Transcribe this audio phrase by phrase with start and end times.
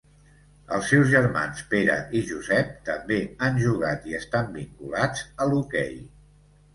[0.75, 3.17] Els seus germans Pere i Josep també
[3.49, 5.93] han jugat i estan vinculats a l'hoquei.